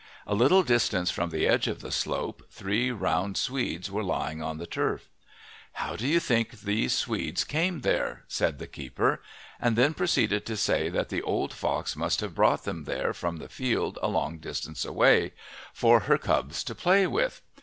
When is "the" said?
1.29-1.47, 1.81-1.91, 4.57-4.65, 8.57-8.65, 11.09-11.21, 13.37-13.47